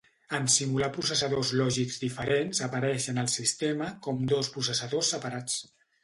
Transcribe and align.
En 0.35 0.45
simular 0.51 0.87
processadors 0.93 1.49
lògics 1.59 1.99
diferents 2.03 2.61
apareixen 2.67 3.23
al 3.25 3.29
sistema 3.33 3.89
com 4.07 4.23
dos 4.33 4.49
processadors 4.57 5.13
separats. 5.17 5.59